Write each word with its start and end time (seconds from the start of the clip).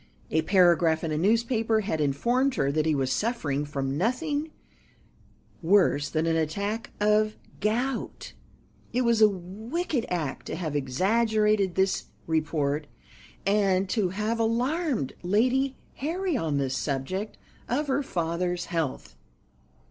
A 0.31 0.41
paragraph 0.41 1.03
in 1.03 1.11
a 1.11 1.15
newspaper 1.19 1.81
had 1.81 2.01
informed 2.01 2.55
her 2.55 2.71
that 2.71 2.87
he 2.87 2.95
was 2.95 3.13
suffering 3.13 3.65
from 3.65 3.99
nothing 3.99 4.49
worse 5.61 6.09
than 6.09 6.25
an 6.25 6.35
attack 6.35 6.89
of 6.99 7.37
gout. 7.59 8.33
It 8.93 9.01
was 9.03 9.21
a 9.21 9.29
wicked 9.29 10.07
act 10.09 10.47
to 10.47 10.55
have 10.55 10.75
exaggerated 10.75 11.75
this 11.75 12.05
report, 12.25 12.87
and 13.45 13.87
to 13.89 14.09
have 14.09 14.39
alarmed 14.39 15.13
Lady 15.21 15.75
Harry 15.97 16.35
on 16.35 16.57
the 16.57 16.71
subject 16.71 17.37
of 17.69 17.85
her 17.87 18.01
father's 18.01 18.65
health. 18.73 19.15